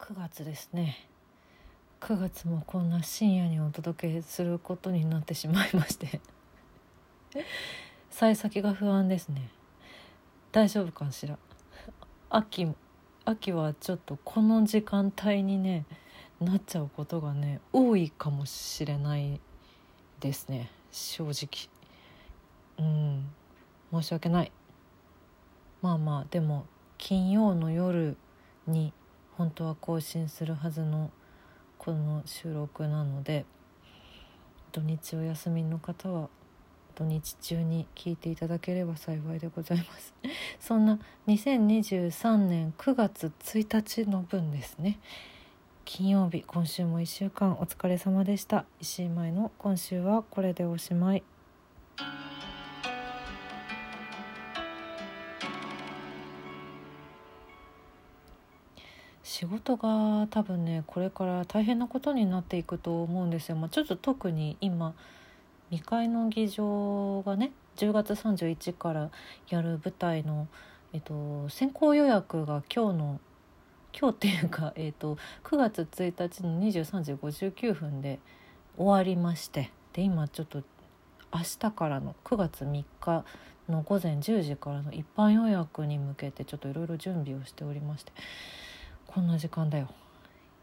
[0.00, 1.06] 9月ですね。
[2.00, 6.20] 9月もこんな深夜にお届けすることになってしまいまして。
[8.10, 9.50] 幸先が不安ですね。
[10.52, 11.38] 大丈夫かしら？
[12.30, 12.74] 秋
[13.26, 15.84] 秋はちょっとこの時間帯にね
[16.40, 19.38] なっちゃうことがね多いかもしれない
[20.18, 20.70] ですね。
[20.90, 21.68] 正直。
[22.78, 23.30] うん。
[23.92, 24.52] 申し訳ない。
[25.82, 26.64] まあまあでも
[26.96, 28.16] 金曜の夜
[28.66, 28.94] に
[29.40, 31.10] 本当は更新するはずの
[31.78, 33.46] この収録なので
[34.70, 36.28] 土日お休みの方は
[36.94, 40.12] 土日中に聞いていただければ幸いでございます。
[40.60, 44.98] そんな2023年9月1日の分ですね。
[45.86, 48.66] 金曜日今週も1週間お疲れ様でした。
[48.78, 51.22] 石井舞の今週はこれでおしまい。
[59.40, 64.92] 仕事が多分ねこれから大変なことになっていくと思うんですよ、まあ、ちょっと特に今
[65.70, 69.10] 未開の議場がね10月31から
[69.48, 70.46] やる舞台の、
[70.92, 73.20] えっと、先行予約が今日の
[73.98, 78.18] 今日っていうか、 えっと、9月1日の23時59分で
[78.76, 80.62] 終わりましてで今ちょっと
[81.32, 83.24] 明日からの9月3日
[83.70, 88.12] の午前10時からの一般予約に向けてちょっといろいろ準備をしておりまして
[89.12, 89.88] こんな時間だよ。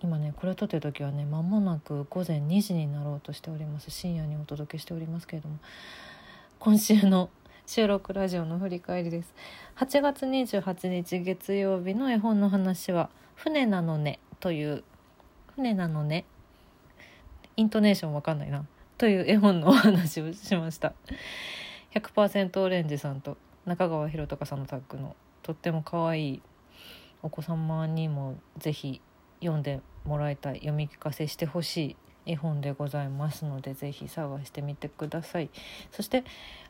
[0.00, 3.90] 今ねこれ撮ってる時はね間もなく午前2時になろうとしております。
[3.90, 5.58] 深夜にお届けしておりますけれども。
[6.60, 7.28] 今週の
[7.66, 9.34] 収録ラジオの振り返りです。
[9.78, 14.84] 8月28日月曜日の絵本の話は「船なのね」という
[15.56, 16.24] 「船なのね」
[17.56, 18.64] イントネーションわかんないな。
[18.96, 20.92] という絵本のお話をしました。
[21.94, 26.42] 100%オレンジさんと中川博隆さんのタッグのとっても可愛い
[27.22, 29.00] お子様にもぜひ
[29.40, 31.76] 読んでもらいたい読み聞かせしてほし
[32.24, 35.50] い絵本でございますのでぜひ探してみてください。
[35.92, 36.24] そして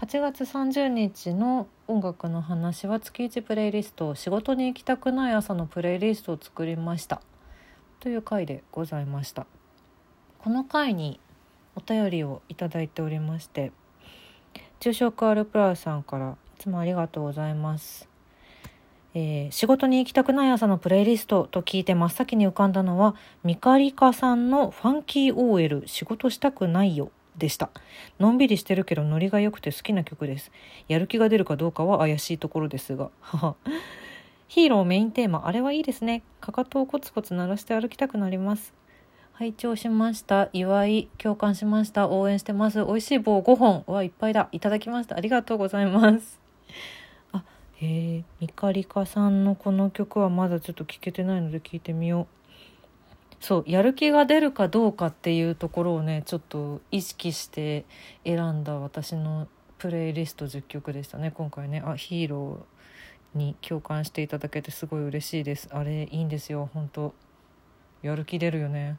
[0.00, 7.20] 8月30日の音楽の話は月1プレイリスト仕事に行きたくない朝のプレイリストを作りました。
[8.00, 9.46] という回でございました。
[10.38, 11.20] この回に
[11.76, 13.72] お便りをいただいておりまして
[14.80, 18.11] 昼食アルプラスさんからいつもありがとうございます。
[19.14, 23.14] えー、仕事に行きたくない朝のプレイリストと聞いて真っ先に浮かんだのは
[23.44, 27.70] ミカリカさんのファンキー OL 仕事したくないよでした。
[28.18, 30.50] のんびりしてるけどノリが良くて好きな曲です。
[30.88, 33.10] やる気が出るかどうかは怪しいところですが。
[34.48, 36.22] ヒーローメインテーマあれはいいですね。
[36.40, 38.74] かかとをコツコツ鳴らして歩きたくなります。
[39.32, 40.50] 拝聴しました。
[40.52, 42.08] 祝い共感しました。
[42.08, 42.84] 応援してます。
[42.84, 44.48] 美味しい棒5本はいっぱいだ。
[44.52, 45.16] いただきました。
[45.16, 46.41] ありがとうございます。
[47.82, 52.26] へえミカリカさんのこの曲はまだちょっと聞けてないので聞いてみよう。
[53.40, 57.84] そうやる気が出るかどうかっていうところをねちょっと意識して
[58.24, 59.48] 選んだ私の
[59.78, 61.32] プレイリスト10曲でしたね。
[61.32, 65.68] 今回ねあヒーローに共感していただけてすごい嬉しいです。
[65.72, 66.70] あれいいんですよ。
[66.72, 67.12] 本当
[68.00, 68.96] やる気出るよね。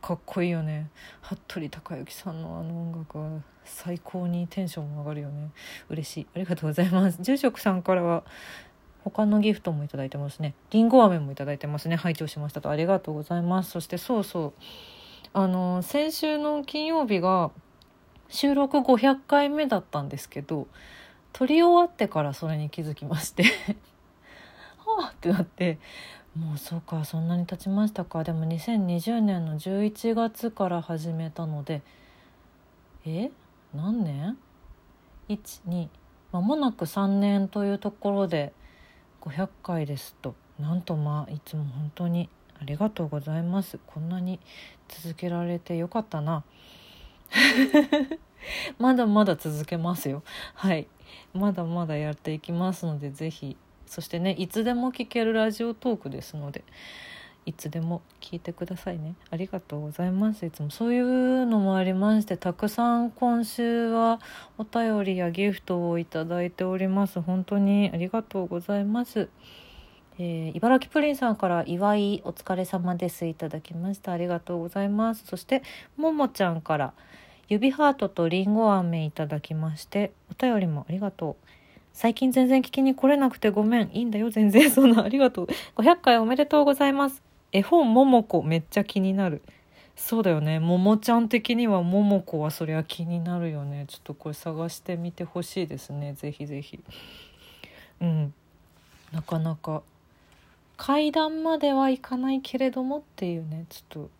[0.00, 0.90] かっこいいよね。
[1.22, 5.50] 服部孝之さんのあの音楽は最高にテンション上がるよね。
[5.88, 6.26] 嬉しい。
[6.34, 7.18] ありがとうございます。
[7.20, 8.24] 住職さんからは
[9.04, 10.54] 他のギフトも頂いてますね。
[10.70, 11.96] りんご飴も頂いてますね。
[11.96, 12.70] 拝聴しましたと。
[12.70, 13.70] ありがとうございます。
[13.70, 14.52] そしてそうそう。
[15.32, 17.50] あの先週の金曜日が
[18.28, 20.66] 収録500回目だったんですけど
[21.32, 23.44] 撮り終わってからそれに気づきまして。
[24.78, 25.78] はあってなって。
[26.36, 28.22] もうそうかそんなに経ちましたか。
[28.22, 31.82] でも2020年の11月から始めたので
[33.04, 33.30] え？
[33.74, 34.38] 何年
[35.28, 35.88] ?12
[36.32, 38.52] 間もなく3年というところで
[39.22, 40.34] 500回ですと。
[40.58, 42.28] なんとまあいつも本当に
[42.60, 43.78] ありがとうございます。
[43.86, 44.38] こんなに
[44.88, 46.44] 続けられてよかったな。
[48.78, 50.22] まだまだ続けますよ。
[50.54, 50.86] はい。
[51.32, 53.56] まだまだやっていきますので是非
[53.90, 56.62] そしてねいつでも聞けるラジオトークですので
[57.44, 59.14] いつでも聞いてくださいね。
[59.30, 60.46] ありがとうございます。
[60.46, 64.20] いつもそういうのもありましてたくさん今週は
[64.58, 67.20] お便りやギフトをいただいております。
[67.20, 69.28] 本当にありがとうございます。
[70.18, 74.12] えー、茨城プリンさんから祝いお疲れ様ですいただきました。
[74.12, 75.24] ありがとうございます。
[75.26, 75.62] そして
[75.96, 76.92] ももちゃんから
[77.48, 81.59] 指ハートとりんご飴いただきましてお便りもありがとう。
[81.92, 83.90] 最近全然聞きに来れなくてごめん。
[83.92, 84.70] いいんだよ、全然。
[84.70, 85.46] そんな、ありがとう。
[85.76, 87.22] 500回おめでとうございます。
[87.52, 89.42] 絵本、ももこ、めっちゃ気になる。
[89.96, 90.60] そうだよね。
[90.60, 93.84] ももちゃん的には、ももこはそりゃ気になるよね。
[93.88, 96.14] ちょっとこれ探してみてほしいですね。
[96.14, 96.80] ぜひぜひ。
[98.00, 98.34] うん。
[99.12, 99.82] なかなか
[100.76, 104.10] 階段まではいかないけれどもっていうねちょっと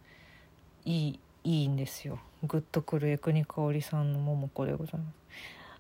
[0.85, 5.15] いいいいんですよグッとくる江国香織さんの桃子でございます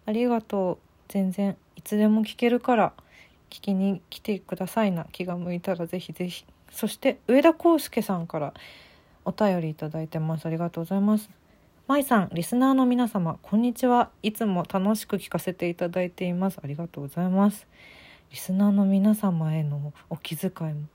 [0.06, 2.92] ありがとう全然いつでも聞けるから
[3.50, 5.06] 聞きに来てくださいな。
[5.10, 6.46] 気が向いたらぜひぜひ。
[6.70, 8.54] そして上田康介さんから
[9.24, 10.46] お便りいただいてます。
[10.46, 11.28] ありがとうございます。
[11.88, 14.10] 舞さんリスナーの皆様こんにちは。
[14.22, 16.60] いつも楽しく聞かせていただいています。
[16.62, 17.66] ありがとうございます。
[18.30, 20.86] リスナーの皆様へのお気遣いも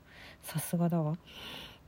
[0.42, 1.18] さすがだわ。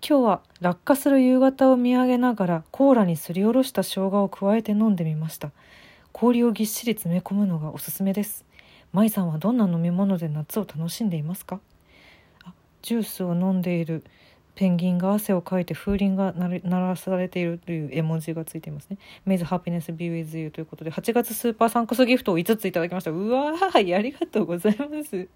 [0.07, 5.51] 今日は落下する夕方を見上げながらコーラにすりおろした生姜を加えて飲んでみました。
[6.21, 8.45] 氷をぎっしり詰め込むのがおすすめです
[8.93, 11.61] 舞さんはどんな飲み物で夏を楽しんでいますか？
[12.43, 14.03] あジュースを飲んでいる
[14.57, 18.99] ペンギンが汗をかいて風鈴が鳴らされているという絵文字がついていますね。
[19.29, 23.13] May the happiness be with you ということで、8月スーパーサンクスギフトを5ついただきました。
[23.13, 25.29] うわー、ありがとうございます。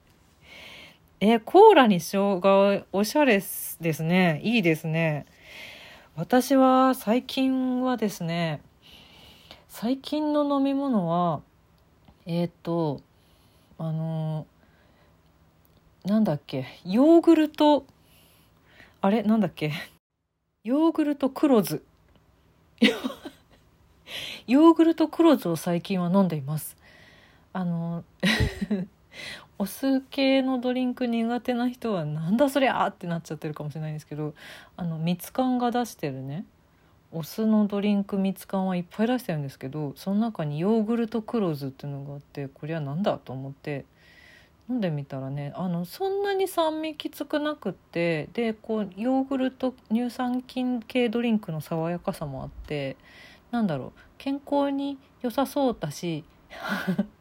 [1.21, 3.41] え、コーラに生姜、おしゃれで
[3.93, 4.41] すね。
[4.43, 5.27] いいですね。
[6.17, 8.61] 私は最近はですね、
[9.75, 11.41] 最近の飲み物は、
[12.27, 13.01] えっ、ー、と、
[13.79, 14.47] あの、
[16.05, 17.87] なんだっけ、ヨーグルト、
[19.01, 19.73] あれなんだっけ
[20.63, 21.83] ヨーグルト黒酢
[24.47, 26.77] ヨーグルト黒酢を最近は飲んでいます。
[27.55, 28.05] あの
[29.57, 34.35] お酢系のドリンク苦手な人はなんだそりゃってなっちゃってるかもしれないんですけど
[34.77, 36.45] あの蜜缶が出してるね。
[37.13, 43.85] お酢のドリンク蜜缶はいっぱい出してるんですけどその中にヨーグルト黒酢っていうのがあってこれは何だと思って
[44.69, 52.97] 飲んでみたらねあのそんなに酸味きつくなくってでこうヨーグルト乳酸菌系ドリンクの爽やかさもあって
[53.51, 56.25] なんだろう健康に良さそうだし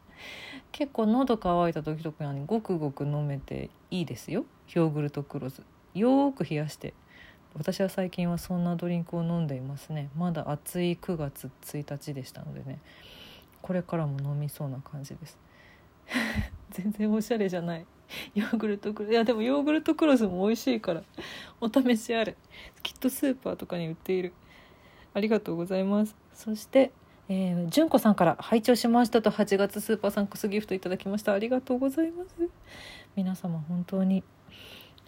[0.72, 4.46] 結構喉乾いた時とかにごくごく飲めていいですよ。
[4.74, 5.64] ヨーグルトクローズ。
[5.94, 6.94] よーく冷やして。
[7.56, 10.10] 私は最近はそんなドリンクを飲んでいますね。
[10.18, 12.80] まだ暑い9月1日でしたのでね。
[13.62, 15.38] これからも飲みそうな感じです。
[16.72, 17.86] 全然おしゃれじゃない。
[18.36, 19.12] ヨーグルトクロス。
[19.12, 21.04] いやでもヨーグルトクロスも美味しいから。
[21.60, 22.36] お試しあれ
[22.84, 24.34] きっとスーパーとかに売っている。
[25.14, 26.16] ありがとうございます。
[26.34, 26.92] そして
[27.34, 31.32] えー、純子さんから拝聴しましたと8月スーパーサンクスギフトいただきました。
[31.32, 32.36] ありがとうございます。
[33.16, 34.22] 皆様本当に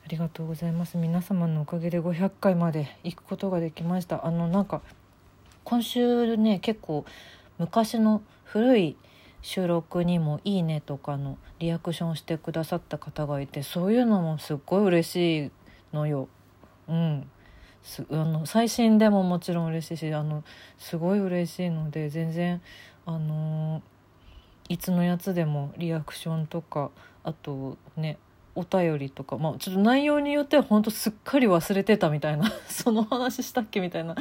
[0.05, 0.97] ありがとうございます。
[0.97, 4.25] 皆様のおかげで500回まで行くことができました。
[4.25, 4.81] あのなんか
[5.63, 7.05] 今週ね結構
[7.57, 8.97] 昔の古い
[9.41, 15.51] 収録にも「いいね」とかのリアクションしてくださった方がいてそういうのもすっごい嬉しい
[15.95, 16.27] のよ。
[16.89, 17.29] うん。
[17.81, 20.44] すあの最新でももちろん嬉しいしあの
[20.77, 22.61] すごい嬉しいので全然
[23.06, 23.81] あの
[24.69, 26.91] いつのやつでもリアクションとか
[27.23, 28.17] あとね
[28.55, 34.15] お便りとか、まあ、ちょっと内容によっては本当すっかり忘れてたみたいな その話したっけみたいな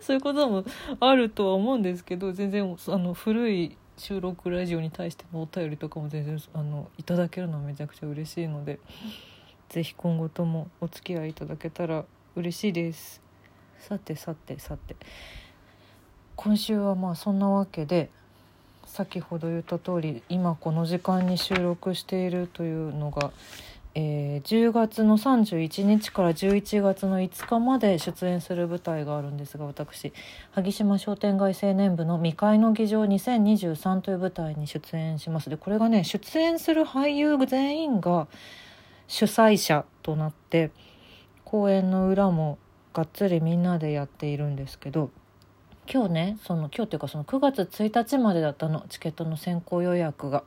[0.00, 0.64] そういうことも
[1.00, 8.80] あるとは思うんですけど全然あの古い収録ラジオに対してのお便りとかも全然あのいただけるのはめちゃくちゃ嬉しいので
[9.68, 12.04] 是非今後ともお付き合いいただけたら
[12.36, 13.22] 嬉しいです。
[13.78, 14.96] さてさてさて。
[16.36, 18.10] 今週はまあそんなわけで
[18.86, 23.30] 先ほど言った通り今この時間に収録しているというのが
[23.96, 30.12] えー、10月の31日から11月の5日まで出演する舞台があるんですが私
[30.50, 35.48] 萩島商店街青年部の「未開の議場2023」という舞台に出演します。
[35.48, 38.26] でこれがね出演する俳優全員が
[39.06, 40.72] 主催者となって
[41.44, 42.58] 公演の裏も
[42.94, 45.10] がっつりみんなでやっているんですけど
[45.88, 50.42] 今日ねその今日っていうかその9月1日までだったのチケットの先行予約が。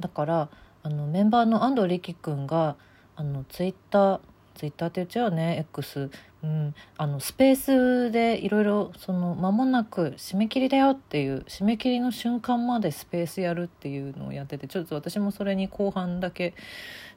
[0.00, 0.48] だから
[0.82, 2.76] あのメンバーの安藤力君が
[3.20, 4.20] 「あのツイッター
[4.54, 6.10] ツイッターって言っちゃうね X、
[6.42, 16.54] うん、あのスペースでいろいろその間もなく締め切りだよっていう締め切りの瞬間までスペースやるっていうのをやっててちょっと私もそれに後半だけ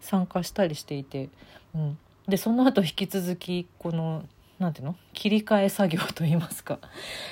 [0.02, 1.30] 参加したりしていて、
[1.74, 4.26] うん、でその後引き続きこの
[4.60, 4.96] なんていうの？
[5.14, 6.80] 切り替え作業といいますか。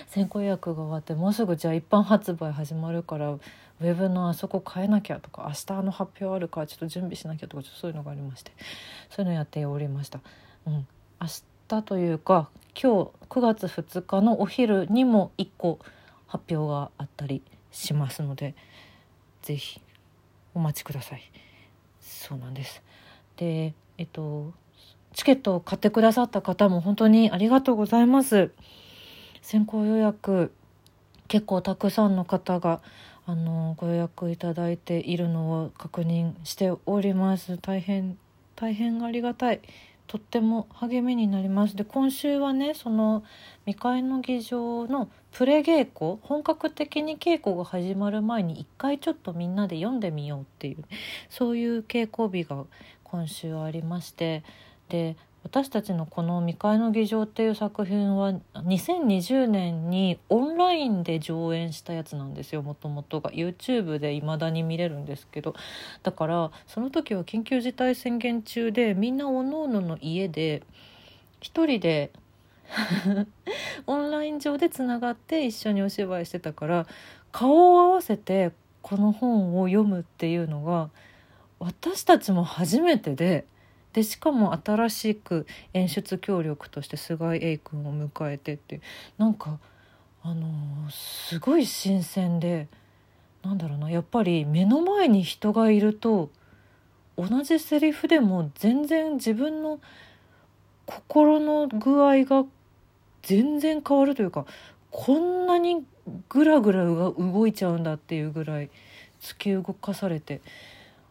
[0.08, 3.38] 先行予約が終わってもうすぐじゃあ一般発売始まるから
[3.82, 8.52] ウェブのあそこ変えなきゃとか明日の発表あるからちょっと準備しなきゃとかちょっとそういうのがありまして
[9.10, 10.20] そういうのやっておりました。
[10.68, 10.88] うん、
[11.20, 11.28] 明
[11.68, 15.80] 日というか今日9月2日のお昼にも1個
[16.28, 18.54] 発表があったりしますので
[19.42, 19.82] 是非
[20.54, 21.24] お待ちください。
[22.00, 22.82] そうなんです
[23.38, 24.54] でえっと
[25.14, 28.52] チケットを買ってくださった方も本当にありがとうございます。
[29.42, 30.54] 先行予約
[31.28, 32.82] 結構たくさんの方が
[33.26, 37.58] あのご予約いただいているのを確認しております。
[37.58, 38.18] 大変
[38.56, 39.62] 大変ありがたい。
[40.08, 41.76] とっても励みになります。
[41.78, 43.24] で今週はねその
[43.66, 50.84] 未開の議場のプレ稽古本格的に稽古が始まる前に一回ちょっとみんなで読んでみようっていう
[51.30, 52.66] そういう稽古日が
[53.04, 54.44] 今週ありまして
[54.90, 65.56] で私たちのこの「未開の議場」っていう作品は2020年にオンラインで上演したやつなんですよもともとが YouTube で未だに見れるんですけど
[66.04, 70.64] だからその時は緊急事態宣言中でみんなおのおのの家で
[71.42, 72.12] 一人で
[73.88, 76.88] オンライン上でつながって一緒にお芝居してたから
[77.32, 80.90] 顔を合わせてこの本を読むっていうのが
[81.60, 83.46] 私たちも初めてで。
[83.94, 88.82] でしかも新しく演出協力として菅井栄君を迎えてって
[89.18, 89.60] なんか
[90.24, 92.68] あのー、すごい新鮮で
[93.44, 96.30] なんだろうなやっぱり目の前に人がいると
[97.18, 99.80] 同じセリフでも全然自分の
[100.86, 102.46] 心の具合が
[103.24, 104.46] 全然変わるというか
[104.90, 105.84] こんなに
[106.30, 108.70] グラグラ動いちゃうんだっていうぐらい
[109.22, 110.42] 突き動かされて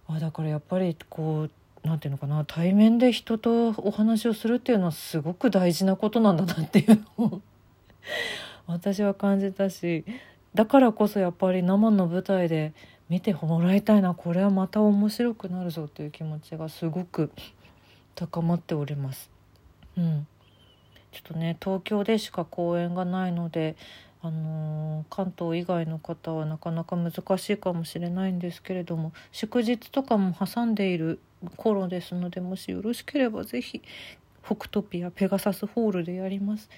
[0.09, 1.51] あだからやっぱりこう
[1.85, 7.41] なんていうのかな対面で人とお話をするっていうのはすごく大事なことなんだなっていうのを
[8.67, 10.05] 私は感じたし
[10.55, 12.73] だからこそやっぱり生の舞台で
[13.09, 17.33] 見てもらいたいなこれはまた面白くなるぞという気持ちがすごく
[18.15, 19.31] 高まっております。
[19.97, 20.27] うん、
[21.11, 23.77] ちょっとね東京でしか公演がないので
[24.23, 31.21] あのー、関東以外の方はなかなか難しいかもしれないんですけれども祝日とかも挟んでいる
[31.57, 33.83] 頃ですのでもしよろしければ是非
[34.45, 36.69] 北トピアペガサスホールでやります。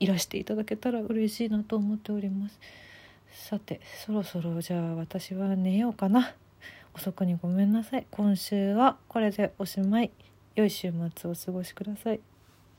[0.00, 2.58] いらしていただけたら嬉しいなと思っております。
[3.32, 6.34] さてそろそろじゃあ私は寝ようかな。
[6.94, 8.06] 遅くにごめんなさい。
[8.10, 10.10] 今週はこれでおしまい。
[10.54, 12.31] 良い週末をお過ごしください。